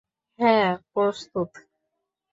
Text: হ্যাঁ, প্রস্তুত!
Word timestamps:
হ্যাঁ, 0.39 0.69
প্রস্তুত! 0.91 1.51